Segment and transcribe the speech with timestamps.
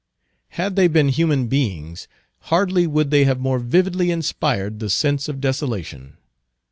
[0.57, 2.07] Had they been human beings,
[2.49, 6.17] hardly would they have more vividly inspired the sense of desolation.